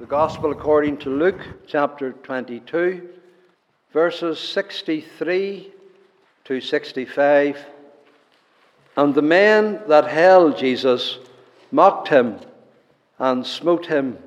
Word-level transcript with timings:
The 0.00 0.06
Gospel 0.06 0.50
according 0.50 0.96
to 0.98 1.08
Luke 1.08 1.40
chapter 1.68 2.10
22, 2.10 3.10
verses 3.92 4.40
63 4.40 5.70
to 6.46 6.60
65. 6.60 7.64
And 8.96 9.14
the 9.14 9.22
men 9.22 9.80
that 9.86 10.08
held 10.08 10.58
Jesus 10.58 11.20
mocked 11.70 12.08
him 12.08 12.40
and 13.20 13.46
smote 13.46 13.86
him. 13.86 14.18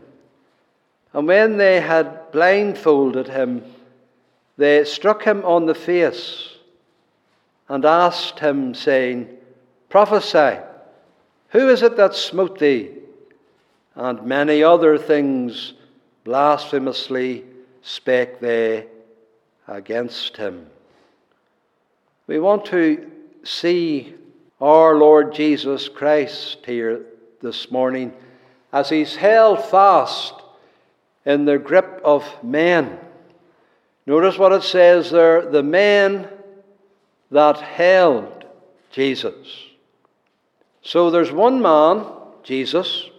And 1.12 1.28
when 1.28 1.58
they 1.58 1.82
had 1.82 2.32
blindfolded 2.32 3.28
him, 3.28 3.66
they 4.56 4.86
struck 4.86 5.26
him 5.26 5.44
on 5.44 5.66
the 5.66 5.76
face 5.76 6.48
and 7.68 7.84
asked 7.84 8.40
him, 8.40 8.74
saying, 8.74 9.28
Prophesy, 9.90 10.62
who 11.50 11.68
is 11.68 11.84
it 11.84 11.98
that 11.98 12.16
smote 12.16 12.58
thee? 12.58 12.92
And 13.98 14.24
many 14.24 14.64
other 14.64 14.96
things 15.00 15.74
blasphemously 16.24 17.44
spake 17.82 18.40
they 18.40 18.86
against 19.68 20.38
him. 20.38 20.68
We 22.28 22.40
want 22.40 22.66
to 22.66 23.10
see 23.44 24.14
our 24.62 24.96
Lord 24.96 25.34
Jesus 25.34 25.90
Christ 25.90 26.60
here 26.64 27.06
this 27.42 27.72
morning 27.72 28.14
as 28.72 28.90
he's 28.90 29.16
held 29.16 29.66
fast 29.66 30.34
in 31.26 31.46
the 31.46 31.58
grip 31.58 32.00
of 32.04 32.24
men. 32.44 33.00
Notice 34.06 34.38
what 34.38 34.52
it 34.52 34.64
says 34.64 35.10
there 35.10 35.50
the 35.50 35.64
men 35.64 36.30
that 37.32 37.58
held 37.58 38.46
Jesus. 38.92 39.64
So 40.84 41.10
there's 41.10 41.32
one 41.32 41.62
man, 41.64 42.06
Jesus, 42.44 43.10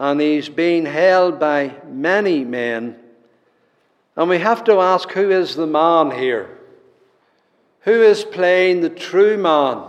and 0.00 0.18
he's 0.18 0.48
being 0.48 0.86
held 0.86 1.38
by 1.38 1.76
many 1.86 2.42
men. 2.42 2.96
And 4.16 4.30
we 4.30 4.38
have 4.38 4.64
to 4.64 4.80
ask 4.80 5.10
who 5.12 5.30
is 5.30 5.54
the 5.54 5.66
man 5.66 6.10
here? 6.10 6.58
Who 7.80 8.02
is 8.02 8.24
playing 8.24 8.80
the 8.80 8.88
true 8.88 9.36
man? 9.36 9.84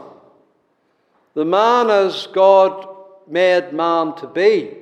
The 1.34 1.45
man 1.45 1.90
as 1.90 2.28
God 2.28 2.90
made 3.26 3.72
man 3.72 4.14
to 4.16 4.28
be. 4.28 4.76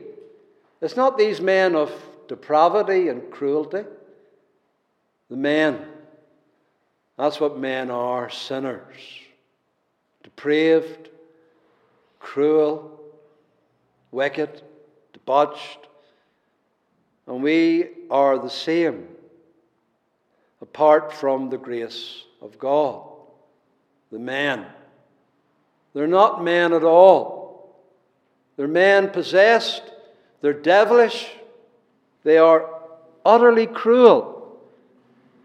It's 0.81 0.95
not 0.95 1.15
these 1.15 1.39
men 1.39 1.75
of 1.75 1.91
depravity 2.27 3.07
and 3.09 3.29
cruelty. 3.29 3.83
The 5.29 5.37
men. 5.37 5.85
That's 7.19 7.39
what 7.39 7.59
men 7.59 7.91
are 7.91 8.31
sinners. 8.31 8.97
Depraved, 10.23 11.09
cruel, 12.19 12.99
wicked 14.11 14.63
debauched. 15.29 15.87
And 17.27 17.43
we 17.43 17.89
are 18.09 18.39
the 18.39 18.49
same 18.49 19.07
apart 20.59 21.13
from 21.13 21.51
the 21.51 21.57
grace 21.57 22.23
of 22.41 22.57
God. 22.57 23.03
The 24.11 24.17
men. 24.17 24.65
They're 25.93 26.07
not 26.07 26.43
men 26.43 26.73
at 26.73 26.83
all. 26.83 27.75
They're 28.57 28.67
men 28.67 29.11
possessed. 29.11 29.83
They're 30.41 30.53
devilish. 30.53 31.29
They 32.23 32.39
are 32.39 32.67
utterly 33.23 33.67
cruel 33.67 34.57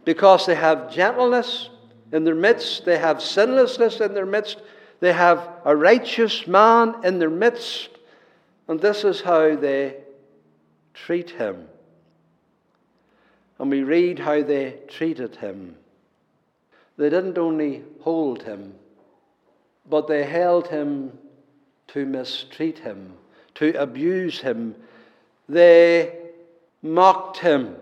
because 0.06 0.46
they 0.46 0.54
have 0.54 0.90
gentleness 0.90 1.68
in 2.10 2.24
their 2.24 2.34
midst, 2.34 2.84
they 2.84 2.98
have 2.98 3.20
sinlessness 3.20 4.00
in 4.00 4.14
their 4.14 4.26
midst, 4.26 4.62
they 5.00 5.12
have 5.12 5.48
a 5.64 5.74
righteous 5.74 6.46
man 6.46 6.94
in 7.02 7.18
their 7.18 7.30
midst. 7.30 7.88
And 8.68 8.80
this 8.80 9.04
is 9.04 9.20
how 9.20 9.56
they 9.56 9.96
treat 10.94 11.30
him. 11.30 11.68
And 13.58 13.70
we 13.70 13.82
read 13.82 14.18
how 14.18 14.42
they 14.42 14.78
treated 14.88 15.36
him. 15.36 15.76
They 16.96 17.10
didn't 17.10 17.38
only 17.38 17.82
hold 18.00 18.44
him, 18.44 18.74
but 19.88 20.06
they 20.06 20.24
held 20.24 20.68
him 20.68 21.18
to 21.88 22.06
mistreat 22.06 22.78
him, 22.78 23.14
to 23.54 23.72
abuse 23.80 24.40
him. 24.40 24.74
They 25.48 26.16
mocked 26.82 27.38
him. 27.38 27.76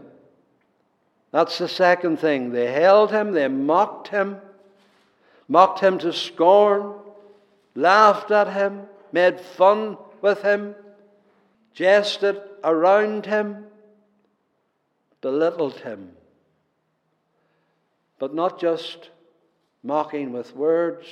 That's 1.31 1.59
the 1.59 1.69
second 1.69 2.19
thing. 2.19 2.53
They 2.53 2.71
held 2.73 3.11
him, 3.11 3.33
they 3.33 3.49
mocked 3.49 4.09
him, 4.09 4.37
mocked 5.49 5.81
him 5.81 5.99
to 5.99 6.13
scorn, 6.13 6.95
laughed 7.75 8.31
at 8.31 8.53
him, 8.53 8.83
made 9.13 9.41
fun 9.41 9.97
with 10.23 10.43
him, 10.43 10.75
jested 11.75 12.41
around 12.65 13.27
him, 13.27 13.67
belittled 15.21 15.81
him. 15.81 16.13
But 18.19 18.35
not 18.35 18.61
just 18.61 19.11
mocking 19.83 20.33
with 20.33 20.55
words, 20.55 21.07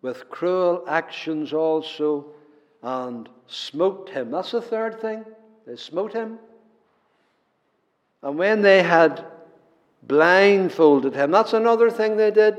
with 0.00 0.30
cruel 0.30 0.84
actions 0.88 1.52
also, 1.52 2.26
and 2.82 3.28
smote 3.46 4.10
him. 4.10 4.30
That's 4.30 4.50
the 4.52 4.62
third 4.62 5.00
thing. 5.00 5.24
They 5.66 5.76
smote 5.76 6.12
him. 6.12 6.38
And 8.22 8.38
when 8.38 8.62
they 8.62 8.82
had 8.82 9.24
blindfolded 10.02 11.14
him, 11.14 11.30
that's 11.30 11.52
another 11.52 11.90
thing 11.90 12.16
they 12.16 12.30
did. 12.30 12.56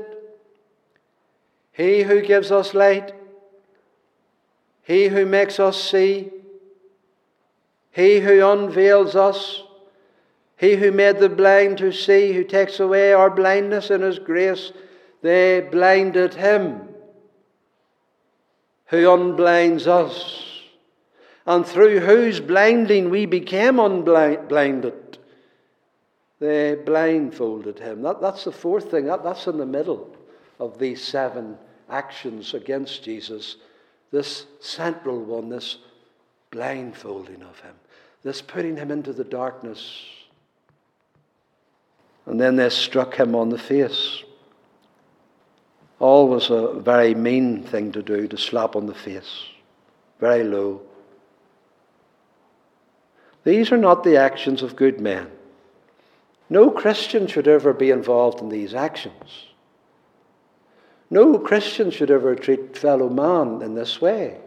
He 1.72 2.02
who 2.02 2.22
gives 2.22 2.50
us 2.50 2.74
light 2.74 3.12
he 4.86 5.08
who 5.08 5.26
makes 5.26 5.58
us 5.58 5.82
see, 5.82 6.30
He 7.90 8.20
who 8.20 8.46
unveils 8.46 9.16
us, 9.16 9.64
He 10.56 10.76
who 10.76 10.92
made 10.92 11.18
the 11.18 11.28
blind 11.28 11.78
to 11.78 11.90
see, 11.90 12.32
who 12.32 12.44
takes 12.44 12.78
away 12.78 13.12
our 13.12 13.28
blindness 13.28 13.90
in 13.90 14.02
His 14.02 14.20
grace, 14.20 14.70
they 15.22 15.60
blinded 15.72 16.34
Him 16.34 16.86
who 18.86 19.12
unblinds 19.12 19.88
us, 19.88 20.62
and 21.46 21.66
through 21.66 21.98
whose 21.98 22.38
blinding 22.38 23.10
we 23.10 23.26
became 23.26 23.80
unblinded. 23.80 25.18
They 26.38 26.76
blindfolded 26.76 27.80
him. 27.80 28.02
That, 28.02 28.20
that's 28.20 28.44
the 28.44 28.52
fourth 28.52 28.90
thing. 28.90 29.06
That, 29.06 29.24
that's 29.24 29.48
in 29.48 29.56
the 29.56 29.66
middle 29.66 30.14
of 30.60 30.78
these 30.78 31.02
seven 31.02 31.56
actions 31.88 32.54
against 32.54 33.02
Jesus 33.02 33.56
this 34.16 34.46
central 34.60 35.20
one, 35.20 35.50
this 35.50 35.76
blindfolding 36.50 37.42
of 37.42 37.60
him, 37.60 37.74
this 38.22 38.40
putting 38.40 38.74
him 38.78 38.90
into 38.90 39.12
the 39.12 39.24
darkness. 39.24 40.06
And 42.24 42.40
then 42.40 42.56
they 42.56 42.70
struck 42.70 43.16
him 43.16 43.34
on 43.34 43.50
the 43.50 43.58
face. 43.58 44.22
Always 45.98 46.48
a 46.48 46.80
very 46.80 47.14
mean 47.14 47.62
thing 47.62 47.92
to 47.92 48.02
do, 48.02 48.26
to 48.26 48.38
slap 48.38 48.74
on 48.74 48.86
the 48.86 48.94
face. 48.94 49.44
Very 50.18 50.44
low. 50.44 50.80
These 53.44 53.70
are 53.70 53.76
not 53.76 54.02
the 54.02 54.16
actions 54.16 54.62
of 54.62 54.76
good 54.76 54.98
men. 54.98 55.30
No 56.48 56.70
Christian 56.70 57.26
should 57.26 57.46
ever 57.46 57.74
be 57.74 57.90
involved 57.90 58.40
in 58.40 58.48
these 58.48 58.72
actions. 58.72 59.44
No 61.10 61.38
Christian 61.38 61.90
should 61.90 62.10
ever 62.10 62.34
treat 62.34 62.76
fellow 62.76 63.08
man 63.08 63.62
in 63.62 63.74
this 63.74 64.00
way. 64.00 64.38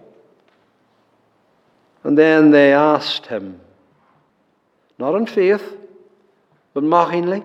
And 2.03 2.17
then 2.17 2.51
they 2.51 2.73
asked 2.73 3.27
him, 3.27 3.61
not 4.97 5.15
in 5.15 5.25
faith, 5.25 5.77
but 6.73 6.83
mockingly, 6.83 7.43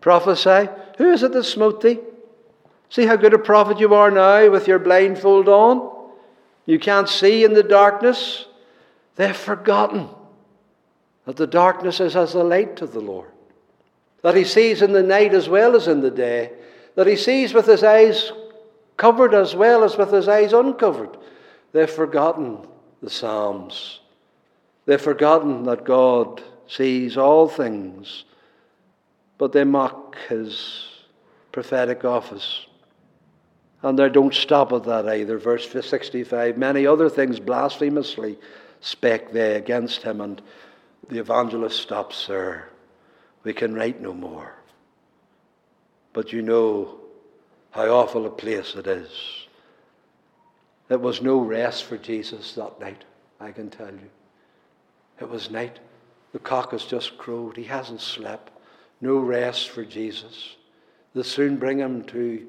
prophesy, 0.00 0.68
who 0.96 1.10
is 1.10 1.22
it 1.22 1.32
that 1.32 1.44
smote 1.44 1.80
thee? 1.80 1.98
See 2.90 3.06
how 3.06 3.16
good 3.16 3.34
a 3.34 3.38
prophet 3.38 3.78
you 3.78 3.94
are 3.94 4.10
now 4.10 4.50
with 4.50 4.66
your 4.66 4.78
blindfold 4.78 5.48
on? 5.48 5.90
You 6.66 6.78
can't 6.78 7.08
see 7.08 7.44
in 7.44 7.54
the 7.54 7.62
darkness. 7.62 8.46
They've 9.16 9.36
forgotten 9.36 10.08
that 11.24 11.36
the 11.36 11.46
darkness 11.46 12.00
is 12.00 12.16
as 12.16 12.32
the 12.32 12.44
light 12.44 12.76
to 12.76 12.86
the 12.86 13.00
Lord, 13.00 13.30
that 14.22 14.34
He 14.34 14.44
sees 14.44 14.82
in 14.82 14.92
the 14.92 15.02
night 15.02 15.34
as 15.34 15.48
well 15.48 15.76
as 15.76 15.88
in 15.88 16.00
the 16.00 16.10
day, 16.10 16.52
that 16.98 17.06
he 17.06 17.14
sees 17.14 17.54
with 17.54 17.66
his 17.66 17.84
eyes 17.84 18.32
covered 18.96 19.32
as 19.32 19.54
well 19.54 19.84
as 19.84 19.96
with 19.96 20.10
his 20.10 20.26
eyes 20.26 20.52
uncovered. 20.52 21.16
They've 21.70 21.88
forgotten 21.88 22.66
the 23.00 23.08
Psalms. 23.08 24.00
They've 24.84 25.00
forgotten 25.00 25.62
that 25.62 25.84
God 25.84 26.42
sees 26.66 27.16
all 27.16 27.46
things, 27.46 28.24
but 29.38 29.52
they 29.52 29.62
mock 29.62 30.16
his 30.28 30.88
prophetic 31.52 32.04
office. 32.04 32.66
And 33.82 33.96
they 33.96 34.08
don't 34.08 34.34
stop 34.34 34.72
at 34.72 34.82
that 34.82 35.06
either. 35.06 35.38
Verse 35.38 35.70
65 35.70 36.58
Many 36.58 36.84
other 36.84 37.08
things 37.08 37.38
blasphemously 37.38 38.40
spake 38.80 39.30
they 39.30 39.54
against 39.54 40.02
him, 40.02 40.20
and 40.20 40.42
the 41.08 41.20
evangelist 41.20 41.80
stops 41.80 42.26
there. 42.26 42.70
We 43.44 43.52
can 43.52 43.72
write 43.72 44.00
no 44.00 44.12
more. 44.12 44.58
But 46.12 46.32
you 46.32 46.42
know 46.42 46.98
how 47.70 47.88
awful 47.88 48.26
a 48.26 48.30
place 48.30 48.74
it 48.74 48.86
is. 48.86 49.10
It 50.88 51.00
was 51.00 51.20
no 51.20 51.38
rest 51.38 51.84
for 51.84 51.98
Jesus 51.98 52.54
that 52.54 52.80
night, 52.80 53.04
I 53.38 53.52
can 53.52 53.68
tell 53.68 53.92
you. 53.92 54.10
It 55.20 55.28
was 55.28 55.50
night. 55.50 55.78
The 56.32 56.38
cock 56.38 56.72
has 56.72 56.84
just 56.84 57.18
crowed. 57.18 57.56
He 57.56 57.64
hasn't 57.64 58.00
slept. 58.00 58.50
No 59.00 59.18
rest 59.18 59.68
for 59.68 59.84
Jesus. 59.84 60.56
They 61.14 61.22
soon 61.22 61.56
bring 61.56 61.78
him 61.78 62.04
to 62.04 62.46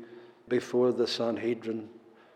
before 0.47 0.91
the 0.91 1.07
Sanhedrin 1.07 1.89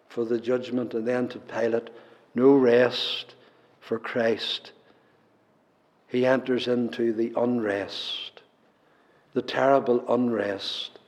for 0.08 0.26
the 0.26 0.40
judgment 0.40 0.94
and 0.94 1.08
then 1.08 1.28
to 1.30 1.40
Pilate. 1.40 1.90
No 2.36 2.54
rest 2.54 3.36
for 3.80 3.98
Christ. 3.98 4.72
He 6.08 6.26
enters 6.26 6.68
into 6.68 7.12
the 7.12 7.34
unrest, 7.36 8.42
the 9.34 9.42
terrible 9.42 10.04
unrest, 10.08 11.00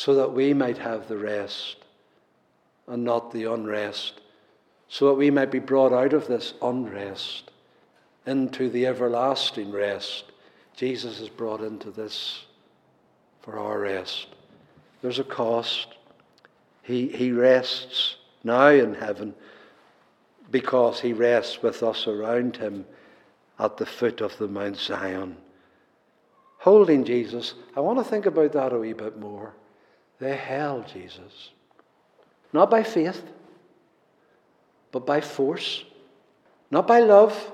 so 0.00 0.14
that 0.14 0.32
we 0.32 0.54
might 0.54 0.78
have 0.78 1.08
the 1.08 1.18
rest 1.18 1.76
and 2.86 3.04
not 3.04 3.30
the 3.32 3.44
unrest, 3.44 4.22
so 4.88 5.08
that 5.08 5.14
we 5.14 5.30
might 5.30 5.50
be 5.50 5.58
brought 5.58 5.92
out 5.92 6.14
of 6.14 6.26
this 6.26 6.54
unrest 6.62 7.50
into 8.24 8.70
the 8.70 8.86
everlasting 8.86 9.70
rest. 9.70 10.24
Jesus 10.74 11.20
is 11.20 11.28
brought 11.28 11.60
into 11.60 11.90
this 11.90 12.44
for 13.42 13.58
our 13.58 13.78
rest. 13.78 14.28
There's 15.02 15.18
a 15.18 15.24
cost. 15.24 15.88
He, 16.82 17.08
he 17.08 17.30
rests 17.30 18.16
now 18.42 18.68
in 18.68 18.94
heaven 18.94 19.34
because 20.50 21.00
he 21.00 21.12
rests 21.12 21.62
with 21.62 21.82
us 21.82 22.06
around 22.06 22.56
him 22.56 22.86
at 23.58 23.76
the 23.76 23.84
foot 23.84 24.22
of 24.22 24.38
the 24.38 24.48
Mount 24.48 24.78
Zion. 24.78 25.36
Holding 26.56 27.04
Jesus, 27.04 27.52
I 27.76 27.80
want 27.80 27.98
to 27.98 28.04
think 28.04 28.24
about 28.24 28.52
that 28.52 28.72
a 28.72 28.78
wee 28.78 28.94
bit 28.94 29.18
more. 29.18 29.52
They 30.20 30.36
held 30.36 30.86
Jesus. 30.86 31.50
Not 32.52 32.70
by 32.70 32.82
faith, 32.82 33.24
but 34.92 35.06
by 35.06 35.20
force. 35.20 35.84
Not 36.70 36.86
by 36.86 37.00
love, 37.00 37.50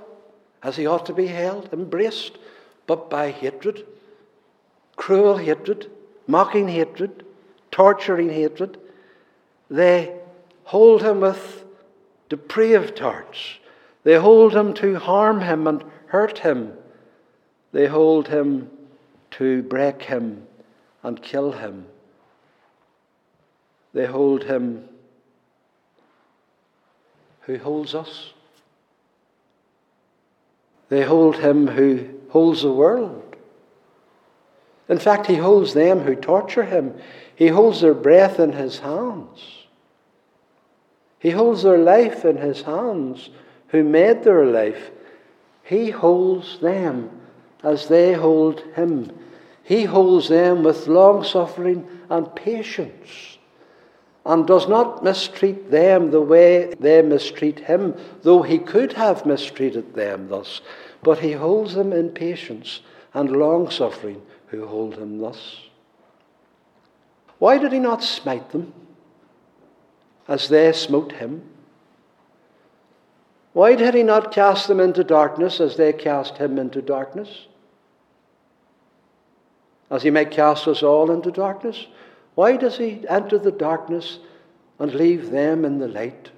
as 0.63 0.77
he 0.77 0.87
ought 0.87 1.07
to 1.07 1.15
be 1.15 1.29
held, 1.29 1.73
embraced, 1.73 2.37
but 2.87 3.09
by 3.09 3.31
hatred. 3.31 3.87
Cruel 4.97 5.37
hatred, 5.37 5.91
mocking 6.27 6.69
hatred, 6.69 7.25
torturing 7.71 8.31
hatred. 8.31 8.79
They 9.71 10.17
hold 10.65 11.03
him 11.03 11.21
with 11.21 11.65
depraved 12.29 12.99
hearts. 12.99 13.59
They 14.03 14.17
hold 14.17 14.55
him 14.55 14.75
to 14.75 14.97
harm 14.97 15.41
him 15.41 15.67
and 15.67 15.85
hurt 16.07 16.39
him. 16.39 16.73
They 17.73 17.87
hold 17.87 18.29
him 18.29 18.71
to 19.33 19.63
break 19.63 20.03
him 20.03 20.47
and 21.03 21.23
kill 21.23 21.53
him. 21.53 21.87
They 23.97 24.05
hold 24.05 24.45
him 24.45 24.85
who 27.41 27.57
holds 27.57 27.95
us. 27.95 28.35
They 30.91 31.03
hold 31.03 31.37
him 31.37 31.67
who 31.67 32.11
holds 32.29 32.61
the 32.61 32.75
world. 32.75 33.37
In 34.91 34.99
fact, 34.99 35.29
he 35.29 35.37
holds 35.37 35.73
them 35.73 36.01
who 36.01 36.15
torture 36.15 36.65
him. 36.65 36.93
He 37.37 37.47
holds 37.47 37.81
their 37.81 37.95
breath 37.95 38.39
in 38.39 38.53
his 38.53 38.81
hands. 38.81 39.65
He 41.19 41.31
holds 41.31 41.63
their 41.63 41.79
life 41.79 42.27
in 42.27 42.37
his 42.37 42.61
hands, 42.61 43.31
who 43.69 43.83
made 43.83 44.25
their 44.25 44.45
life. 44.45 44.91
He 45.65 45.89
holds 45.89 46.59
them 46.59 47.19
as 47.65 47.89
they 47.89 48.13
hold 48.13 48.61
him. 48.75 49.19
He 49.63 49.85
holds 49.85 50.29
them 50.29 50.65
with 50.65 50.87
long 50.87 51.25
suffering 51.25 51.89
and 52.11 52.37
patience 52.37 53.36
and 54.27 54.47
does 54.47 54.69
not 54.69 55.05
mistreat 55.05 55.71
them 55.71 56.11
the 56.11 56.21
way 56.21 56.75
they 56.81 57.01
mistreat 57.01 57.61
him, 57.61 57.95
though 58.23 58.43
he 58.43 58.59
could 58.59 58.93
have 58.95 59.25
mistreated 59.25 59.95
them 59.95 60.29
thus. 60.29 60.61
But 61.03 61.21
he 61.21 61.33
holds 61.33 61.75
them 61.75 61.93
in 61.93 62.11
patience 62.11 62.81
and 63.15 63.31
long 63.31 63.71
suffering 63.71 64.21
who 64.49 64.67
hold 64.67 64.97
him 64.97 65.21
thus. 65.21 65.61
Why 67.39 67.59
did 67.59 67.73
he 67.73 67.79
not 67.79 68.03
smite 68.03 68.51
them 68.51 68.73
as 70.27 70.49
they 70.49 70.73
smote 70.73 71.13
him? 71.13 71.43
Why 73.53 73.77
did 73.77 73.95
he 73.95 74.03
not 74.03 74.33
cast 74.33 74.67
them 74.67 74.81
into 74.81 75.05
darkness 75.05 75.61
as 75.61 75.77
they 75.77 75.93
cast 75.93 76.37
him 76.39 76.59
into 76.59 76.83
darkness? 76.83 77.47
As 79.89 80.03
he 80.03 80.11
may 80.11 80.25
cast 80.25 80.67
us 80.67 80.83
all 80.83 81.13
into 81.13 81.31
darkness? 81.31 81.87
Why 82.37 82.57
does 82.57 82.79
he 82.79 83.03
enter 83.09 83.39
the 83.39 83.51
darkness 83.51 84.21
and 84.79 84.95
leave 84.95 85.31
them 85.31 85.65
in 85.65 85.79
the 85.79 85.89
light? 85.89 86.31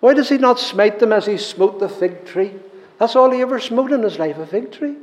Why 0.00 0.14
does 0.14 0.30
he 0.30 0.38
not 0.38 0.58
smite 0.58 1.00
them 1.00 1.12
as 1.12 1.26
he 1.26 1.36
smote 1.36 1.80
the 1.80 1.88
fig 1.88 2.24
tree? 2.24 2.54
That's 2.98 3.16
all 3.16 3.30
he 3.30 3.42
ever 3.42 3.60
smote 3.60 3.92
in 3.92 4.02
his 4.02 4.18
life, 4.18 4.38
a 4.38 4.46
fig 4.46 4.72
tree 4.72 4.96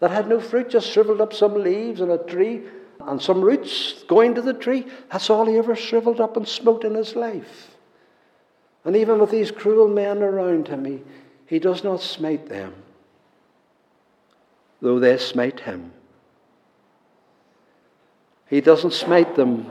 that 0.00 0.10
had 0.10 0.28
no 0.28 0.40
fruit, 0.40 0.70
just 0.70 0.90
shriveled 0.90 1.20
up 1.20 1.32
some 1.32 1.62
leaves 1.62 2.00
and 2.00 2.10
a 2.10 2.18
tree 2.18 2.62
and 3.00 3.20
some 3.20 3.40
roots 3.40 4.02
going 4.08 4.34
to 4.34 4.42
the 4.42 4.54
tree. 4.54 4.86
That's 5.12 5.30
all 5.30 5.46
he 5.46 5.58
ever 5.58 5.76
shriveled 5.76 6.20
up 6.20 6.36
and 6.36 6.48
smote 6.48 6.84
in 6.84 6.94
his 6.94 7.14
life. 7.14 7.76
And 8.84 8.96
even 8.96 9.18
with 9.18 9.30
these 9.30 9.50
cruel 9.50 9.88
men 9.88 10.22
around 10.22 10.68
him, 10.68 10.86
he, 10.86 11.02
he 11.46 11.58
does 11.58 11.84
not 11.84 12.00
smite 12.00 12.48
them, 12.48 12.74
though 14.80 14.98
they 14.98 15.18
smite 15.18 15.60
him. 15.60 15.92
He 18.50 18.60
doesn't 18.60 18.92
smite 18.92 19.36
them 19.36 19.70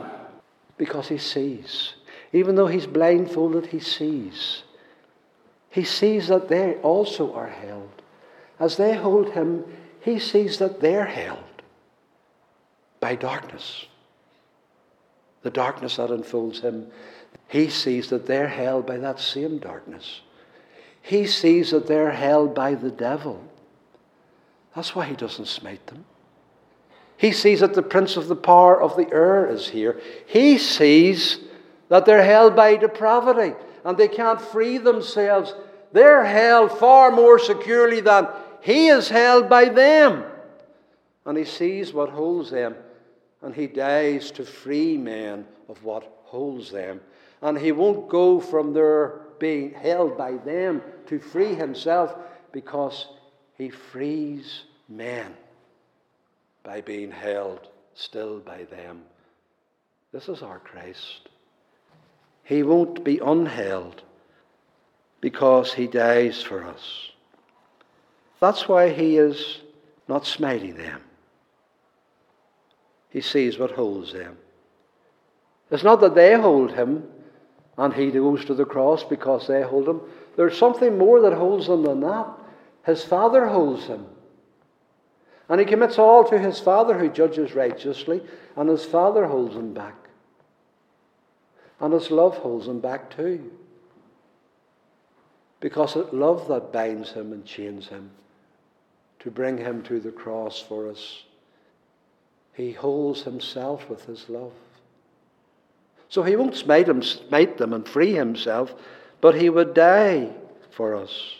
because 0.78 1.10
he 1.10 1.18
sees. 1.18 1.96
Even 2.32 2.56
though 2.56 2.68
he's 2.68 2.88
blindfolded, 2.88 3.68
he 3.68 3.80
sees. 3.80 4.64
He 5.70 5.84
sees 5.84 6.30
that 6.30 6.48
they 6.48 6.76
also 6.76 7.34
are 7.34 7.50
held. 7.50 8.02
As 8.58 8.78
they 8.78 8.96
hold 8.96 9.32
him, 9.32 9.66
he 10.00 10.18
sees 10.18 10.60
that 10.60 10.80
they're 10.80 11.06
held 11.06 11.44
by 13.02 13.16
darkness. 13.16 13.86
The 15.42 15.52
darkness 15.52 15.98
that 15.98 16.10
enfolds 16.10 16.62
him, 16.62 16.88
he 17.50 17.70
sees 17.70 18.10
that 18.10 18.28
they're 18.28 18.48
held 18.48 18.86
by 18.86 18.98
that 18.98 19.20
same 19.20 19.58
darkness. 19.58 20.22
He 21.02 21.28
sees 21.28 21.72
that 21.72 21.88
they're 21.88 22.12
held 22.12 22.56
by 22.56 22.76
the 22.76 22.92
devil. 22.92 23.44
That's 24.74 24.96
why 24.96 25.06
he 25.06 25.16
doesn't 25.16 25.48
smite 25.48 25.86
them. 25.88 26.06
He 27.20 27.34
sees 27.34 27.60
that 27.60 27.74
the 27.74 27.82
prince 27.82 28.16
of 28.16 28.30
the 28.30 28.36
power 28.38 28.82
of 28.82 28.96
the 28.96 29.12
air 29.12 29.46
is 29.46 29.68
here. 29.68 30.00
He 30.26 30.58
sees 30.58 31.40
that 31.90 32.06
they're 32.06 32.24
held 32.24 32.56
by 32.56 32.78
depravity 32.78 33.58
and 33.84 33.98
they 33.98 34.08
can't 34.08 34.40
free 34.40 34.78
themselves. 34.78 35.54
They're 35.92 36.24
held 36.24 36.72
far 36.80 37.12
more 37.12 37.38
securely 37.38 38.00
than 38.00 38.30
he 38.62 38.88
is 38.88 39.10
held 39.10 39.50
by 39.50 39.66
them. 39.66 40.24
And 41.26 41.38
he 41.38 41.44
sees 41.44 41.92
what 41.92 42.10
holds 42.10 42.52
them 42.52 42.76
and 43.42 43.54
he 43.54 43.68
dies 43.68 44.32
to 44.32 44.46
free 44.46 44.96
men 44.96 45.46
of 45.68 45.84
what 45.84 46.10
holds 46.24 46.72
them. 46.72 47.02
And 47.42 47.58
he 47.58 47.74
won't 47.74 48.08
go 48.08 48.40
from 48.40 48.72
their 48.72 49.20
being 49.40 49.74
held 49.74 50.18
by 50.18 50.38
them 50.38 50.82
to 51.08 51.20
free 51.20 51.54
himself 51.54 52.16
because 52.54 53.10
he 53.58 53.70
frees 53.70 54.64
men 54.88 55.36
by 56.64 56.82
being 56.82 57.12
held 57.12 57.68
still 57.94 58.40
by 58.40 58.64
them. 58.66 59.02
This 60.12 60.30
is 60.30 60.42
our 60.42 60.60
Christ. 60.60 61.30
He 62.44 62.64
won't 62.64 63.04
be 63.04 63.18
unheld 63.18 64.00
because 65.22 65.74
he 65.74 65.88
dies 65.88 66.42
for 66.42 66.64
us. 66.64 67.12
That's 68.40 68.68
why 68.68 68.90
he 68.90 69.18
is 69.18 69.60
not 70.08 70.26
smiting 70.26 70.76
them. 70.76 71.02
He 73.10 73.22
sees 73.22 73.60
what 73.60 73.72
holds 73.72 74.14
them. 74.14 74.38
It's 75.72 75.84
not 75.84 76.02
that 76.02 76.16
they 76.16 76.34
hold 76.40 76.72
him 76.72 77.04
and 77.78 77.94
he 77.94 78.12
goes 78.12 78.44
to 78.46 78.54
the 78.54 78.66
cross 78.66 79.04
because 79.04 79.48
they 79.48 79.62
hold 79.62 79.88
him. 79.88 80.02
There's 80.36 80.58
something 80.58 80.98
more 80.98 81.22
that 81.22 81.34
holds 81.34 81.68
him 81.68 81.84
than 81.84 82.02
that. 82.02 82.28
His 82.86 83.04
Father 83.04 83.48
holds 83.48 83.86
him. 83.86 84.06
And 85.50 85.60
he 85.60 85.66
commits 85.66 85.98
all 85.98 86.24
to 86.26 86.38
his 86.38 86.60
Father 86.60 86.98
who 86.98 87.10
judges 87.10 87.56
righteously, 87.56 88.22
and 88.56 88.70
his 88.70 88.86
Father 88.86 89.26
holds 89.26 89.56
him 89.56 89.74
back. 89.74 89.96
And 91.80 91.92
his 91.92 92.12
love 92.12 92.38
holds 92.38 92.68
him 92.68 92.80
back 92.80 93.10
too. 93.16 93.52
Because 95.60 95.96
it's 95.96 96.14
love 96.14 96.48
that 96.48 96.72
binds 96.72 97.12
him 97.12 97.34
and 97.34 97.44
chains 97.46 97.88
him 97.88 98.12
to 99.20 99.32
bring 99.32 99.58
him 99.58 99.82
to 99.84 100.00
the 100.00 100.12
cross 100.12 100.62
for 100.62 100.88
us. 100.88 101.24
He 102.54 102.72
holds 102.72 103.24
himself 103.24 103.90
with 103.90 104.06
his 104.06 104.30
love. 104.30 104.54
So 106.10 106.24
he 106.24 106.36
won't 106.36 106.56
smite, 106.56 106.88
him, 106.88 107.02
smite 107.02 107.58
them 107.58 107.74
and 107.74 107.88
free 107.88 108.14
himself, 108.14 108.74
but 109.20 109.36
he 109.36 109.50
would 109.50 109.74
die 109.74 110.32
for 110.70 110.96
us 110.96 111.39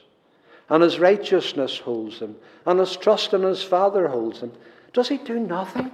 and 0.70 0.84
his 0.84 1.00
righteousness 1.00 1.80
holds 1.80 2.20
him, 2.20 2.36
and 2.66 2.80
his 2.80 2.96
trust 2.96 3.34
in 3.34 3.44
his 3.44 3.64
Father 3.64 4.08
holds 4.08 4.40
him. 4.42 4.52
Does 4.94 5.10
he 5.10 5.18
do 5.18 5.40
nothing? 5.40 5.92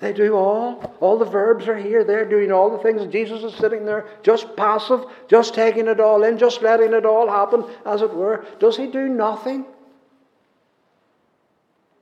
They 0.00 0.14
do 0.14 0.34
all. 0.34 0.94
All 1.00 1.18
the 1.18 1.26
verbs 1.26 1.68
are 1.68 1.76
here. 1.76 2.04
They're 2.04 2.28
doing 2.28 2.50
all 2.50 2.70
the 2.70 2.82
things. 2.82 3.12
Jesus 3.12 3.42
is 3.42 3.54
sitting 3.58 3.84
there 3.84 4.06
just 4.22 4.56
passive, 4.56 5.04
just 5.28 5.54
taking 5.54 5.88
it 5.88 6.00
all 6.00 6.24
in, 6.24 6.38
just 6.38 6.62
letting 6.62 6.94
it 6.94 7.04
all 7.04 7.28
happen, 7.28 7.64
as 7.84 8.00
it 8.00 8.14
were. 8.14 8.46
Does 8.58 8.78
he 8.78 8.86
do 8.86 9.08
nothing? 9.08 9.66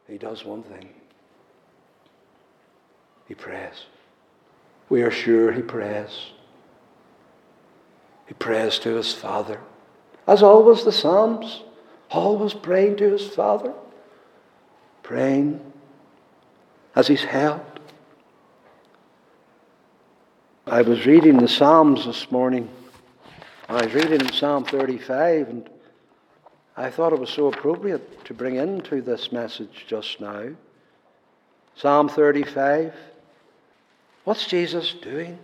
He 0.07 0.17
does 0.17 0.45
one 0.45 0.63
thing 0.63 0.89
he 3.27 3.35
prays. 3.35 3.85
We 4.89 5.03
are 5.03 5.11
sure 5.11 5.53
he 5.53 5.61
prays. 5.61 6.31
He 8.27 8.35
prays 8.35 8.79
to 8.81 8.95
his 8.95 9.13
Father. 9.13 9.61
As 10.29 10.43
always, 10.43 10.85
the 10.85 10.93
Psalms, 10.93 11.63
always 12.11 12.53
praying 12.53 12.99
to 12.99 13.11
his 13.11 13.27
Father, 13.27 13.73
praying 15.03 15.59
as 16.95 17.09
he's 17.09 17.25
held. 17.25 17.63
I 20.67 20.83
was 20.83 21.07
reading 21.07 21.39
the 21.39 21.49
Psalms 21.49 22.05
this 22.05 22.31
morning. 22.31 22.69
I 23.71 23.87
was 23.87 23.95
reading 23.95 24.21
in 24.21 24.31
Psalm 24.31 24.67
35, 24.67 25.49
and 25.49 25.71
I 26.77 26.91
thought 26.91 27.15
it 27.15 27.19
was 27.19 27.31
so 27.31 27.47
appropriate 27.47 28.27
to 28.27 28.35
bring 28.35 28.57
into 28.57 29.01
this 29.01 29.33
message 29.33 29.87
just 29.89 30.21
now. 30.21 30.51
Psalm 31.75 32.11
35. 32.11 32.93
What's 34.25 34.47
Jesus 34.47 34.93
doing? 34.93 35.39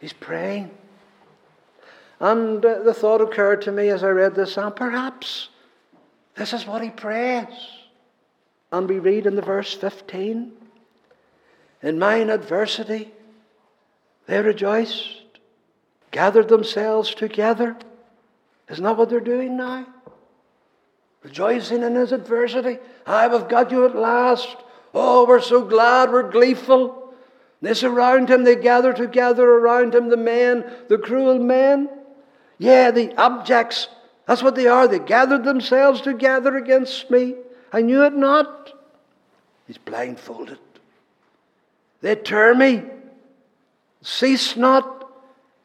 He's 0.00 0.14
praying. 0.14 0.70
And 2.22 2.64
uh, 2.64 2.84
the 2.84 2.94
thought 2.94 3.20
occurred 3.20 3.62
to 3.62 3.72
me 3.72 3.88
as 3.88 4.04
I 4.04 4.10
read 4.10 4.36
this 4.36 4.52
psalm 4.52 4.72
perhaps 4.74 5.48
this 6.36 6.52
is 6.52 6.66
what 6.66 6.80
he 6.82 6.88
prays. 6.88 7.48
And 8.70 8.88
we 8.88 9.00
read 9.00 9.26
in 9.26 9.36
the 9.36 9.42
verse 9.42 9.74
15 9.74 10.52
In 11.82 11.98
mine 11.98 12.30
adversity, 12.30 13.10
they 14.26 14.40
rejoiced, 14.40 15.22
gathered 16.12 16.48
themselves 16.48 17.12
together. 17.12 17.76
Isn't 18.70 18.84
that 18.84 18.96
what 18.96 19.10
they're 19.10 19.20
doing 19.20 19.56
now? 19.56 19.86
Rejoicing 21.22 21.82
in 21.82 21.96
his 21.96 22.12
adversity. 22.12 22.78
I 23.04 23.24
have 23.24 23.48
got 23.48 23.72
you 23.72 23.84
at 23.84 23.96
last. 23.96 24.56
Oh, 24.94 25.26
we're 25.26 25.40
so 25.40 25.64
glad, 25.64 26.10
we're 26.10 26.30
gleeful. 26.30 27.14
They 27.60 27.74
surround 27.74 28.30
him, 28.30 28.44
they 28.44 28.56
gather 28.56 28.92
together 28.92 29.44
around 29.48 29.94
him, 29.94 30.08
the 30.08 30.16
men, 30.16 30.64
the 30.88 30.98
cruel 30.98 31.38
men. 31.38 31.88
Yeah, 32.58 32.90
the 32.90 33.08
abjects, 33.08 33.88
that's 34.26 34.42
what 34.42 34.54
they 34.54 34.66
are. 34.66 34.86
They 34.86 34.98
gathered 34.98 35.44
themselves 35.44 36.00
together 36.00 36.56
against 36.56 37.10
me. 37.10 37.34
I 37.72 37.82
knew 37.82 38.04
it 38.04 38.14
not. 38.14 38.72
He's 39.66 39.78
blindfolded. 39.78 40.58
They 42.00 42.14
tear 42.16 42.54
me. 42.54 42.82
Cease 44.02 44.56
not. 44.56 45.08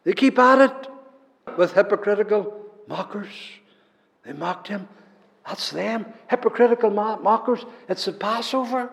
They 0.03 0.13
keep 0.13 0.39
at 0.39 0.69
it 0.69 1.57
with 1.57 1.73
hypocritical 1.73 2.65
mockers. 2.87 3.27
They 4.23 4.33
mocked 4.33 4.67
him. 4.67 4.87
That's 5.47 5.71
them, 5.71 6.05
hypocritical 6.29 6.89
mockers. 6.89 7.65
It's 7.87 8.05
the 8.05 8.11
Passover. 8.11 8.91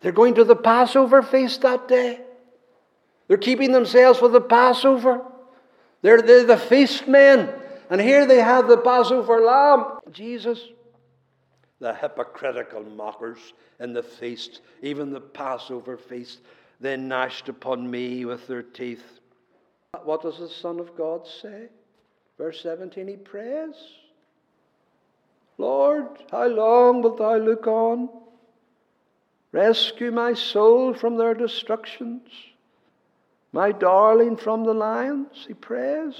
They're 0.00 0.10
going 0.10 0.34
to 0.34 0.44
the 0.44 0.56
Passover 0.56 1.22
feast 1.22 1.62
that 1.62 1.86
day. 1.86 2.20
They're 3.28 3.36
keeping 3.36 3.70
themselves 3.70 4.18
for 4.18 4.28
the 4.28 4.40
Passover. 4.40 5.24
They're, 6.02 6.20
they're 6.20 6.44
the 6.44 6.56
feast 6.56 7.08
men. 7.08 7.52
And 7.90 8.00
here 8.00 8.26
they 8.26 8.38
have 8.38 8.68
the 8.68 8.78
Passover 8.78 9.40
lamb, 9.40 9.98
Jesus. 10.10 10.60
The 11.80 11.94
hypocritical 11.94 12.82
mockers 12.82 13.54
in 13.80 13.92
the 13.92 14.02
feast, 14.02 14.60
even 14.82 15.12
the 15.12 15.20
Passover 15.20 15.96
feast, 15.96 16.40
they 16.80 16.96
gnashed 16.96 17.48
upon 17.48 17.90
me 17.90 18.24
with 18.24 18.46
their 18.46 18.62
teeth. 18.62 19.04
What 20.04 20.22
does 20.22 20.38
the 20.38 20.48
Son 20.48 20.80
of 20.80 20.96
God 20.96 21.26
say? 21.26 21.68
Verse 22.38 22.62
17, 22.62 23.08
he 23.08 23.16
prays. 23.16 23.74
Lord, 25.58 26.06
how 26.30 26.46
long 26.46 27.02
wilt 27.02 27.18
thou 27.18 27.36
look 27.36 27.66
on? 27.66 28.08
Rescue 29.52 30.10
my 30.10 30.32
soul 30.32 30.94
from 30.94 31.16
their 31.16 31.34
destructions, 31.34 32.22
my 33.52 33.72
darling 33.72 34.36
from 34.36 34.64
the 34.64 34.74
lions, 34.74 35.44
he 35.46 35.54
prays. 35.54 36.14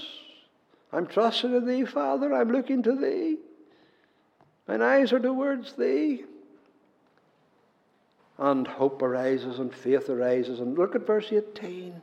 I'm 0.91 1.07
trusting 1.07 1.55
in 1.55 1.65
thee, 1.65 1.85
Father. 1.85 2.33
I'm 2.33 2.51
looking 2.51 2.83
to 2.83 2.95
thee. 2.95 3.37
Mine 4.67 4.81
eyes 4.81 5.11
are 5.11 5.19
towards 5.19 5.73
thee. 5.73 6.25
And 8.37 8.67
hope 8.67 9.01
arises 9.01 9.59
and 9.59 9.73
faith 9.73 10.09
arises. 10.09 10.59
And 10.59 10.77
look 10.77 10.95
at 10.95 11.07
verse 11.07 11.31
18 11.31 12.01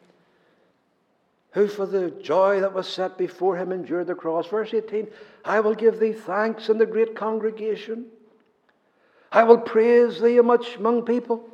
who 1.53 1.67
for 1.67 1.87
the 1.87 2.11
joy 2.11 2.61
that 2.61 2.73
was 2.73 2.89
set 2.89 3.19
before 3.19 3.57
him 3.57 3.73
endured 3.73 4.07
the 4.07 4.15
cross. 4.15 4.47
Verse 4.47 4.73
18 4.73 5.09
I 5.45 5.61
will 5.61 5.75
give 5.75 5.99
thee 5.99 6.13
thanks 6.13 6.69
in 6.69 6.79
the 6.79 6.87
great 6.87 7.15
congregation. 7.17 8.07
I 9.33 9.45
will 9.45 9.59
praise 9.59 10.21
thee 10.21 10.41
much 10.41 10.77
among 10.77 11.05
people. 11.05 11.49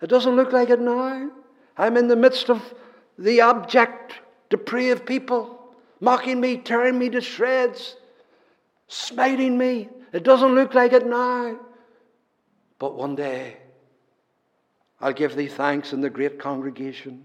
It 0.00 0.08
doesn't 0.08 0.36
look 0.36 0.52
like 0.52 0.70
it 0.70 0.80
now. 0.80 1.30
I'm 1.76 1.96
in 1.96 2.08
the 2.08 2.16
midst 2.16 2.50
of 2.50 2.74
the 3.18 3.40
abject, 3.40 4.14
depraved 4.50 5.06
people, 5.06 5.58
mocking 6.00 6.40
me, 6.40 6.56
tearing 6.56 6.98
me 6.98 7.08
to 7.10 7.20
shreds, 7.20 7.96
smiting 8.88 9.56
me. 9.56 9.88
It 10.12 10.22
doesn't 10.22 10.54
look 10.54 10.74
like 10.74 10.92
it 10.92 11.06
now. 11.06 11.58
But 12.78 12.96
one 12.96 13.16
day, 13.16 13.56
I'll 15.00 15.12
give 15.12 15.36
thee 15.36 15.48
thanks 15.48 15.92
in 15.92 16.00
the 16.00 16.10
great 16.10 16.38
congregation. 16.38 17.24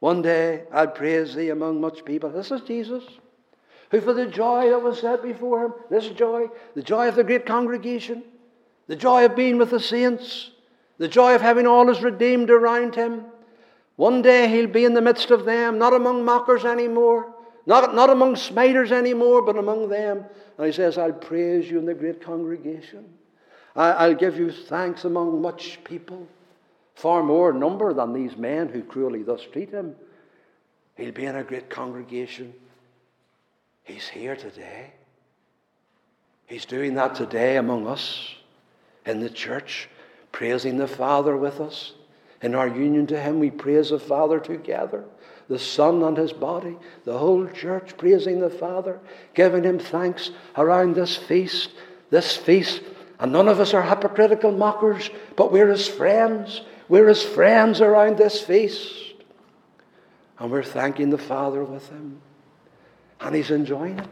One 0.00 0.22
day 0.22 0.64
I'll 0.72 0.88
praise 0.88 1.34
thee 1.34 1.50
among 1.50 1.80
much 1.80 2.04
people. 2.04 2.30
This 2.30 2.50
is 2.50 2.62
Jesus, 2.62 3.04
who 3.90 4.00
for 4.00 4.14
the 4.14 4.26
joy 4.26 4.70
that 4.70 4.82
was 4.82 5.00
set 5.00 5.22
before 5.22 5.66
him, 5.66 5.74
this 5.90 6.08
joy, 6.08 6.48
the 6.74 6.82
joy 6.82 7.08
of 7.08 7.16
the 7.16 7.24
great 7.24 7.46
congregation, 7.46 8.22
the 8.86 8.96
joy 8.96 9.26
of 9.26 9.36
being 9.36 9.58
with 9.58 9.70
the 9.70 9.80
saints, 9.80 10.50
the 10.98 11.08
joy 11.08 11.34
of 11.34 11.42
having 11.42 11.66
all 11.66 11.86
his 11.88 12.02
redeemed 12.02 12.50
around 12.50 12.94
him. 12.94 13.24
One 14.00 14.22
day 14.22 14.48
he'll 14.48 14.66
be 14.66 14.86
in 14.86 14.94
the 14.94 15.02
midst 15.02 15.30
of 15.30 15.44
them, 15.44 15.76
not 15.76 15.92
among 15.92 16.24
mockers 16.24 16.64
anymore, 16.64 17.34
not, 17.66 17.94
not 17.94 18.08
among 18.08 18.36
smiters 18.36 18.92
anymore, 18.92 19.42
but 19.42 19.58
among 19.58 19.90
them. 19.90 20.24
And 20.56 20.66
he 20.66 20.72
says, 20.72 20.96
I'll 20.96 21.12
praise 21.12 21.70
you 21.70 21.78
in 21.78 21.84
the 21.84 21.92
great 21.92 22.24
congregation. 22.24 23.04
I, 23.76 23.90
I'll 23.90 24.14
give 24.14 24.38
you 24.38 24.52
thanks 24.52 25.04
among 25.04 25.42
much 25.42 25.84
people 25.84 26.26
far 26.94 27.22
more 27.22 27.52
number 27.52 27.92
than 27.92 28.14
these 28.14 28.38
men 28.38 28.70
who 28.70 28.82
cruelly 28.82 29.22
thus 29.22 29.42
treat 29.52 29.68
him. 29.68 29.94
He'll 30.96 31.12
be 31.12 31.26
in 31.26 31.36
a 31.36 31.44
great 31.44 31.68
congregation. 31.68 32.54
He's 33.82 34.08
here 34.08 34.34
today. 34.34 34.94
He's 36.46 36.64
doing 36.64 36.94
that 36.94 37.16
today 37.16 37.58
among 37.58 37.86
us 37.86 38.34
in 39.04 39.20
the 39.20 39.28
church, 39.28 39.90
praising 40.32 40.78
the 40.78 40.88
Father 40.88 41.36
with 41.36 41.60
us. 41.60 41.92
In 42.42 42.54
our 42.54 42.68
union 42.68 43.06
to 43.08 43.20
Him, 43.20 43.38
we 43.38 43.50
praise 43.50 43.90
the 43.90 43.98
Father 43.98 44.40
together, 44.40 45.04
the 45.48 45.58
Son 45.58 46.02
and 46.02 46.16
His 46.16 46.32
body, 46.32 46.76
the 47.04 47.18
whole 47.18 47.46
church 47.48 47.96
praising 47.96 48.40
the 48.40 48.50
Father, 48.50 48.98
giving 49.34 49.64
Him 49.64 49.78
thanks 49.78 50.30
around 50.56 50.94
this 50.94 51.16
feast, 51.16 51.70
this 52.10 52.36
feast. 52.36 52.82
And 53.18 53.32
none 53.32 53.48
of 53.48 53.60
us 53.60 53.74
are 53.74 53.82
hypocritical 53.82 54.52
mockers, 54.52 55.10
but 55.36 55.52
we're 55.52 55.68
His 55.68 55.86
friends. 55.86 56.62
We're 56.90 57.06
his 57.06 57.22
friends 57.22 57.80
around 57.80 58.18
this 58.18 58.42
feast. 58.42 59.14
And 60.40 60.50
we're 60.50 60.64
thanking 60.64 61.10
the 61.10 61.18
Father 61.18 61.62
with 61.62 61.88
him. 61.88 62.20
And 63.20 63.32
he's 63.32 63.52
enjoying 63.52 64.00
it. 64.00 64.08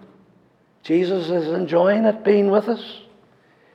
Jesus 0.85 1.29
is 1.29 1.49
enjoying 1.49 2.05
it 2.05 2.23
being 2.23 2.53
with 2.53 2.69
us. 2.69 3.01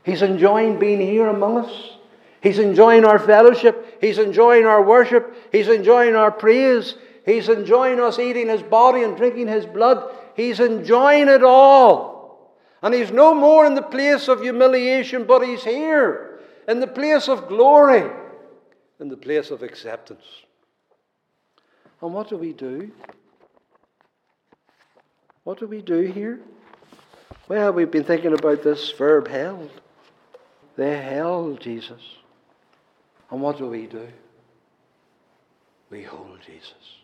He's 0.06 0.22
enjoying 0.22 0.80
being 0.80 1.02
here 1.02 1.28
among 1.28 1.66
us. 1.66 1.98
He's 2.44 2.60
enjoying 2.60 3.06
our 3.06 3.18
fellowship. 3.18 3.98
He's 4.02 4.20
enjoying 4.20 4.66
our 4.66 4.84
worship. 4.84 5.34
He's 5.52 5.70
enjoying 5.70 6.14
our 6.14 6.30
praise. 6.30 6.96
He's 7.26 7.48
enjoying 7.50 8.00
us 8.02 8.20
eating 8.20 8.50
his 8.50 8.62
body 8.62 9.02
and 9.02 9.16
drinking 9.16 9.48
his 9.48 9.66
blood. 9.66 10.14
He's 10.36 10.60
enjoying 10.60 11.30
it 11.30 11.42
all. 11.42 12.54
And 12.82 12.94
he's 12.94 13.12
no 13.12 13.34
more 13.34 13.66
in 13.66 13.76
the 13.76 13.82
place 13.82 14.28
of 14.28 14.42
humiliation, 14.42 15.24
but 15.24 15.42
he's 15.42 15.64
here 15.64 16.42
in 16.68 16.82
the 16.82 16.88
place 16.88 17.30
of 17.30 17.48
glory 17.48 18.12
in 19.00 19.10
the 19.10 19.18
place 19.18 19.52
of 19.52 19.64
acceptance. 19.64 20.24
And 22.02 22.14
what 22.14 22.30
do 22.30 22.38
we 22.38 22.54
do? 22.54 22.92
What 25.44 25.60
do 25.60 25.68
we 25.68 25.82
do 25.82 26.02
here? 26.02 26.40
Well, 27.48 27.74
we've 27.74 27.92
been 27.92 28.04
thinking 28.06 28.34
about 28.34 28.64
this 28.64 28.92
verb 28.92 29.28
held. 29.28 29.72
They 30.76 31.02
held 31.02 31.60
Jesus. 31.60 32.02
And 33.34 33.42
what 33.42 33.58
do 33.58 33.66
we 33.66 33.88
do? 33.88 34.08
We 35.90 36.04
hold 36.04 36.38
Jesus. 36.46 37.00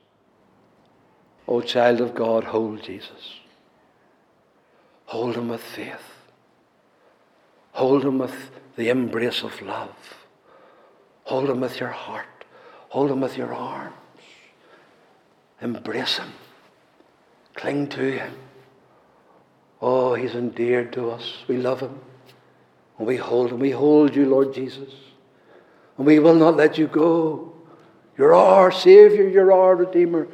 Oh, 1.48 1.60
child 1.60 2.02
of 2.02 2.14
God, 2.14 2.44
hold 2.44 2.84
Jesus. 2.84 3.40
Hold 5.06 5.38
him 5.38 5.50
with 5.50 5.64
faith. 5.64 6.28
Hold 7.72 8.06
him 8.06 8.20
with 8.20 8.52
the 8.76 8.90
embrace 8.90 9.42
of 9.42 9.60
love. 9.60 10.20
Hold 11.24 11.50
him 11.50 11.62
with 11.62 11.80
your 11.80 11.90
heart. 11.90 12.46
Hold 12.90 13.10
him 13.10 13.22
with 13.22 13.36
your 13.36 13.52
arms. 13.52 13.96
Embrace 15.60 16.18
him. 16.18 16.34
Cling 17.56 17.88
to 17.88 18.12
him. 18.12 18.36
Oh, 19.82 20.14
he's 20.14 20.36
endeared 20.36 20.94
to 20.94 21.10
us. 21.10 21.38
We 21.48 21.58
love 21.58 21.80
him. 21.80 22.00
And 23.00 23.08
we 23.08 23.18
hold 23.18 23.52
him. 23.52 23.58
We 23.58 23.72
hold 23.72 24.16
you, 24.16 24.28
Lord 24.28 24.54
Jesus. 24.54 24.94
And 26.00 26.08
we 26.08 26.18
will 26.18 26.34
not 26.34 26.56
let 26.56 26.78
you 26.78 26.88
go. 26.88 27.52
You're 28.18 28.34
our 28.34 28.72
Savior. 28.72 29.28
You're 29.28 29.52
our 29.52 29.76
Redeemer. 29.76 30.30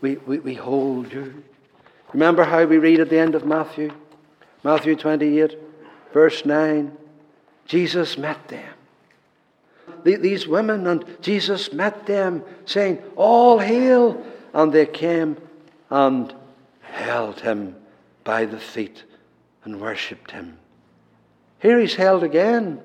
We, 0.00 0.16
we, 0.16 0.38
we 0.38 0.54
hold 0.54 1.12
you. 1.12 1.44
Remember 2.14 2.42
how 2.42 2.64
we 2.64 2.78
read 2.78 3.00
at 3.00 3.10
the 3.10 3.18
end 3.18 3.34
of 3.34 3.44
Matthew? 3.44 3.92
Matthew 4.64 4.96
28, 4.96 5.58
verse 6.14 6.46
9. 6.46 6.96
Jesus 7.66 8.16
met 8.16 8.48
them. 8.48 8.72
These 10.04 10.48
women, 10.48 10.86
and 10.86 11.04
Jesus 11.20 11.70
met 11.70 12.06
them, 12.06 12.42
saying, 12.64 13.02
All 13.14 13.58
hail! 13.58 14.24
And 14.54 14.72
they 14.72 14.86
came 14.86 15.36
and 15.90 16.34
held 16.80 17.40
him 17.40 17.76
by 18.24 18.46
the 18.46 18.58
feet 18.58 19.04
and 19.64 19.82
worshipped 19.82 20.30
him. 20.30 20.56
Here 21.58 21.78
he's 21.78 21.94
held 21.94 22.24
again, 22.24 22.80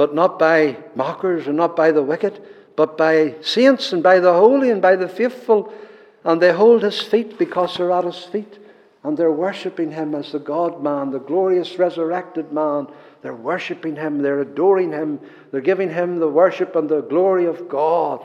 but 0.00 0.14
not 0.14 0.38
by 0.38 0.78
mockers 0.94 1.46
and 1.46 1.58
not 1.58 1.76
by 1.76 1.92
the 1.92 2.02
wicked, 2.02 2.42
but 2.74 2.96
by 2.96 3.34
saints 3.42 3.92
and 3.92 4.02
by 4.02 4.18
the 4.18 4.32
holy 4.32 4.70
and 4.70 4.80
by 4.80 4.96
the 4.96 5.06
faithful. 5.06 5.70
And 6.24 6.40
they 6.40 6.54
hold 6.54 6.82
his 6.82 7.02
feet 7.02 7.36
because 7.38 7.76
they're 7.76 7.92
at 7.92 8.04
his 8.04 8.24
feet. 8.24 8.58
And 9.04 9.14
they're 9.14 9.30
worshipping 9.30 9.90
him 9.90 10.14
as 10.14 10.32
the 10.32 10.38
God 10.38 10.82
man, 10.82 11.10
the 11.10 11.18
glorious 11.18 11.78
resurrected 11.78 12.50
man. 12.50 12.86
They're 13.20 13.34
worshipping 13.34 13.96
him, 13.96 14.22
they're 14.22 14.40
adoring 14.40 14.92
him, 14.92 15.20
they're 15.50 15.60
giving 15.60 15.90
him 15.90 16.18
the 16.18 16.28
worship 16.28 16.76
and 16.76 16.88
the 16.88 17.02
glory 17.02 17.44
of 17.44 17.68
God. 17.68 18.22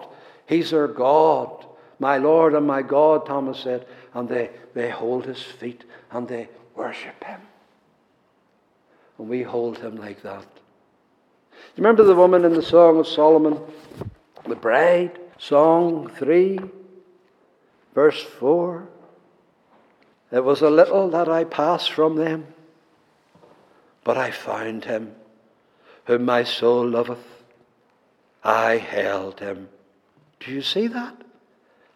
He's 0.47 0.71
their 0.71 0.87
God, 0.87 1.65
my 1.99 2.19
Lord 2.19 2.53
and 2.53 2.65
my 2.65 2.83
God, 2.83 3.25
Thomas 3.25 3.59
said. 3.59 3.85
And 4.13 4.29
they, 4.29 4.49
they 4.73 4.89
hold 4.91 5.25
his 5.25 5.43
feet 5.43 5.83
and 6.09 6.25
they 6.25 6.47
worship 6.73 7.21
him. 7.21 7.41
And 9.17 9.27
we 9.27 9.43
hold 9.43 9.79
him 9.79 9.97
like 9.97 10.21
that. 10.21 10.45
You 11.75 11.83
remember 11.83 12.03
the 12.03 12.15
woman 12.15 12.45
in 12.45 12.53
the 12.53 12.63
Song 12.63 12.99
of 12.99 13.07
Solomon? 13.07 13.59
The 14.47 14.55
bride, 14.55 15.19
Song 15.37 16.09
3, 16.09 16.59
verse 17.93 18.21
4. 18.21 18.87
It 20.31 20.43
was 20.43 20.61
a 20.61 20.69
little 20.69 21.09
that 21.09 21.27
I 21.27 21.43
passed 21.43 21.91
from 21.91 22.15
them, 22.15 22.47
but 24.03 24.17
I 24.17 24.31
found 24.31 24.85
him, 24.85 25.15
whom 26.05 26.25
my 26.25 26.43
soul 26.43 26.87
loveth. 26.87 27.43
I 28.43 28.77
held 28.77 29.39
him. 29.39 29.69
Do 30.39 30.51
you 30.51 30.61
see 30.61 30.87
that? 30.87 31.21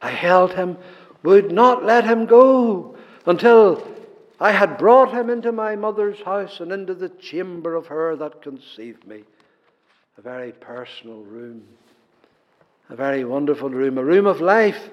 I 0.02 0.10
held 0.10 0.54
him, 0.54 0.78
would 1.24 1.52
not 1.52 1.86
let 1.86 2.06
him 2.06 2.26
go 2.26 2.96
until 3.26 3.86
I 4.40 4.52
had 4.52 4.78
brought 4.78 5.12
him 5.12 5.30
into 5.30 5.52
my 5.52 5.76
mother's 5.76 6.22
house 6.22 6.60
and 6.60 6.72
into 6.72 6.94
the 6.94 7.10
chamber 7.10 7.76
of 7.76 7.88
her 7.88 8.16
that 8.16 8.42
conceived 8.42 9.06
me. 9.06 9.24
A 10.20 10.22
very 10.22 10.52
personal 10.52 11.22
room, 11.24 11.64
a 12.90 12.96
very 12.96 13.24
wonderful 13.24 13.70
room, 13.70 13.98
a 13.98 14.04
room 14.04 14.28
of 14.28 14.42
life 14.42 14.90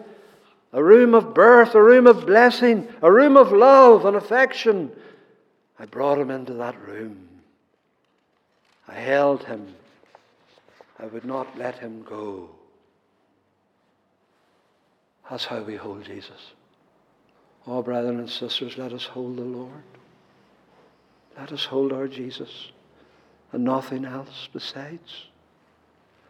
a 0.76 0.84
room 0.84 1.14
of 1.14 1.32
birth, 1.32 1.74
a 1.74 1.82
room 1.82 2.06
of 2.06 2.26
blessing, 2.26 2.86
a 3.00 3.10
room 3.10 3.34
of 3.34 3.50
love 3.50 4.04
and 4.04 4.14
affection. 4.14 4.92
I 5.78 5.86
brought 5.86 6.18
him 6.18 6.30
into 6.30 6.52
that 6.52 6.78
room. 6.86 7.26
I 8.86 8.94
held 8.94 9.44
him. 9.44 9.74
I 10.98 11.06
would 11.06 11.24
not 11.24 11.56
let 11.56 11.78
him 11.78 12.02
go. 12.02 12.50
That's 15.30 15.46
how 15.46 15.62
we 15.62 15.76
hold 15.76 16.04
Jesus. 16.04 16.52
Oh, 17.66 17.82
brethren 17.82 18.18
and 18.18 18.28
sisters, 18.28 18.76
let 18.76 18.92
us 18.92 19.04
hold 19.04 19.38
the 19.38 19.44
Lord. 19.44 19.82
Let 21.38 21.52
us 21.52 21.64
hold 21.64 21.90
our 21.94 22.06
Jesus 22.06 22.70
and 23.56 23.64
nothing 23.64 24.04
else 24.04 24.50
besides. 24.52 25.28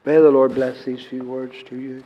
May 0.05 0.15
the 0.15 0.31
Lord 0.31 0.55
bless 0.55 0.85
these 0.85 1.05
few 1.05 1.25
words 1.25 1.57
to 1.65 1.77
you. 1.77 2.05